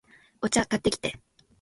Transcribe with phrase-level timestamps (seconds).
[0.41, 1.19] お茶、買ってきて